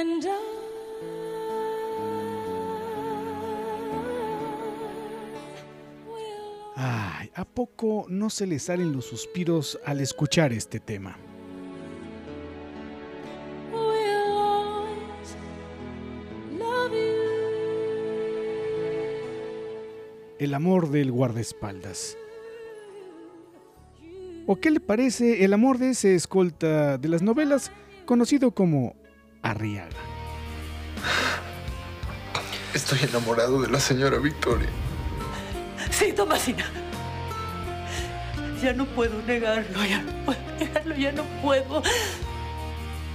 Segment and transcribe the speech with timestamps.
[0.00, 0.24] And
[6.74, 11.18] Ay, ¿a poco no se le salen los suspiros al escuchar este tema?
[20.38, 22.16] El amor del guardaespaldas.
[24.46, 27.70] ¿O qué le parece el amor de ese escolta de las novelas
[28.06, 28.94] conocido como
[29.42, 29.88] Arriaga?
[32.74, 34.68] Estoy enamorado de la señora Victoria.
[35.90, 36.64] Sí, Tomasina.
[38.62, 41.82] Ya no puedo negarlo, ya no puedo negarlo, ya no puedo.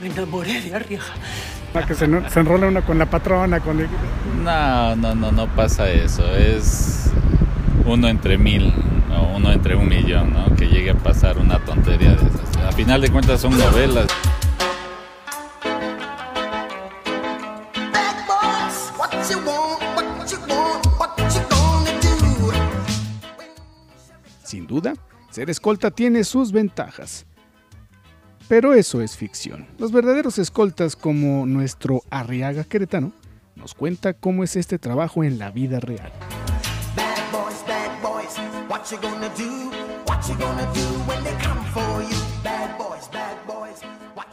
[0.00, 1.04] Me enamoré de Arriaga.
[1.72, 3.88] Para que se, se enrola uno con la patrona, con el...
[4.42, 6.24] No, no, no, no pasa eso.
[6.36, 7.10] Es
[7.84, 8.72] uno entre mil
[9.16, 10.54] o uno entre un millón, ¿no?
[10.54, 12.56] Que llegue a pasar una tontería de esas.
[12.64, 14.06] A final de cuentas son novelas.
[24.52, 24.92] Sin duda,
[25.30, 27.24] ser escolta tiene sus ventajas.
[28.48, 29.66] Pero eso es ficción.
[29.78, 33.12] Los verdaderos escoltas como nuestro Arriaga queretano
[33.56, 36.12] nos cuenta cómo es este trabajo en la vida real.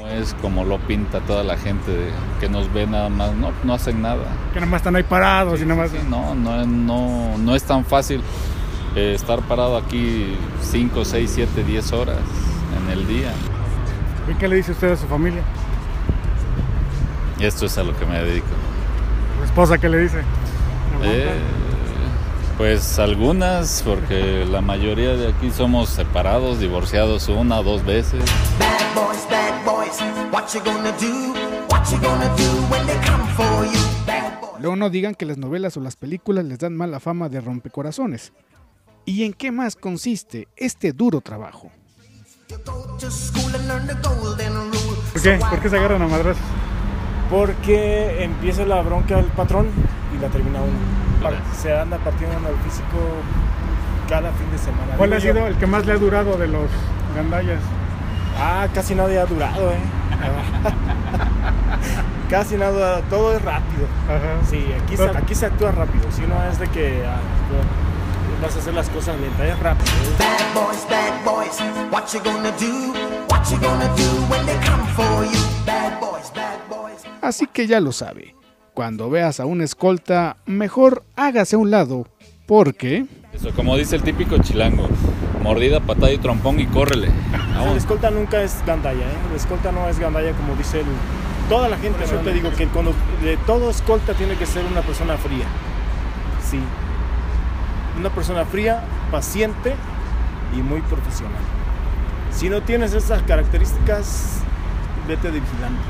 [0.00, 2.10] No es como lo pinta toda la gente de-
[2.40, 3.32] que nos ve nada más.
[3.34, 4.24] No, no hacen nada.
[4.52, 5.90] Que nada más están ahí parados y nada más...
[5.90, 8.20] Sí, no, no, no, no es tan fácil
[8.94, 12.18] eh, estar parado aquí 5, 6, 7, 10 horas
[12.76, 13.32] en el día.
[14.30, 15.42] ¿Y qué le dice usted a su familia?
[17.40, 18.46] Esto es a lo que me dedico.
[19.38, 20.22] ¿Su esposa qué le dice?
[21.02, 21.32] Eh,
[22.56, 28.22] pues algunas, porque la mayoría de aquí somos separados, divorciados una o dos veces.
[28.58, 29.98] Bad boys, bad boys,
[30.30, 31.32] what you gonna do?
[31.68, 33.80] What you gonna do when they come for you?
[34.06, 34.60] Bad boys.
[34.60, 38.32] Luego no digan que las novelas o las películas les dan mala fama de rompecorazones.
[39.04, 41.72] ¿Y en qué más consiste este duro trabajo?
[42.48, 42.58] ¿Por
[45.22, 45.38] qué?
[45.38, 46.36] ¿Por qué se agarran a madras?
[47.30, 49.70] Porque empieza la bronca del patrón
[50.14, 50.78] y la termina uno.
[51.60, 52.98] Se anda partiendo en el físico
[54.08, 54.96] cada fin de semana.
[54.96, 56.68] ¿Cuál ha yo, sido el que más le ha durado de los
[57.16, 57.60] gandallas?
[58.38, 59.78] Ah, casi nadie ha durado, ¿eh?
[62.30, 63.86] casi nada, todo es rápido.
[64.06, 64.46] Ajá.
[64.48, 66.10] Sí, aquí se, aquí se actúa rápido.
[66.12, 67.20] Si no es de que ah,
[68.42, 69.92] vas a hacer las cosas lentas, es rápido.
[70.18, 72.92] Bad boys, bad boys, what you gonna do?
[73.30, 75.38] What you gonna do when they come for you?
[75.64, 77.04] Bad boys, bad boys.
[77.20, 78.34] Así que ya lo sabe.
[78.74, 82.06] Cuando veas a un escolta, mejor hágase a un lado,
[82.46, 83.06] porque...
[83.32, 84.88] Eso, como dice el típico chilango,
[85.42, 87.08] mordida, patada y trompón y córrele.
[87.70, 89.16] El escolta nunca es gandalla, ¿eh?
[89.30, 90.86] El escolta no es gandalla como dice el,
[91.48, 92.04] toda la gente.
[92.10, 92.92] Yo te digo que cuando
[93.22, 95.46] de todo escolta tiene que ser una persona fría.
[96.42, 96.58] Sí.
[97.98, 99.74] Una persona fría, paciente
[100.56, 101.42] y muy profesional.
[102.30, 104.38] Si no tienes esas características,
[105.06, 105.80] vete de vigilante.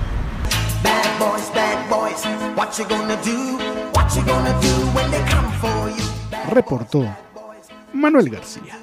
[0.83, 2.25] Bad boys, bad boys,
[2.57, 3.59] what you gonna do?
[3.95, 6.05] What you gonna do when they come for you?
[6.31, 7.07] Bad Reportó
[7.93, 8.82] Manuel García.